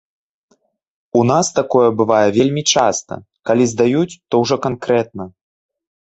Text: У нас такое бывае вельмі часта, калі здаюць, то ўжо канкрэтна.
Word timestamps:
У 1.17 1.19
нас 1.31 1.51
такое 1.59 1.89
бывае 1.99 2.23
вельмі 2.37 2.63
часта, 2.73 3.13
калі 3.49 3.67
здаюць, 3.73 4.17
то 4.29 4.33
ўжо 4.45 4.55
канкрэтна. 4.65 5.29